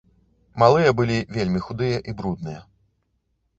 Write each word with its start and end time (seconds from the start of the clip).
Малыя 0.63 0.93
былі 1.01 1.17
вельмі 1.37 1.61
худыя 1.67 2.01
і 2.11 2.17
брудныя. 2.25 2.67